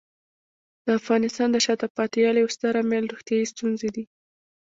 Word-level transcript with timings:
د 0.85 0.87
افغانستان 0.99 1.47
د 1.51 1.57
شاته 1.65 1.87
پاتې 1.97 2.17
والي 2.23 2.39
یو 2.41 2.49
ستر 2.55 2.73
عامل 2.79 3.03
روغتیايي 3.11 3.45
ستونزې 3.53 3.89
دي. 3.95 4.03